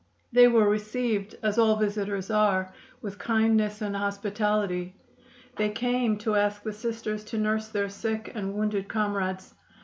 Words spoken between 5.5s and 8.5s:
They came to ask the Sisters to nurse their sick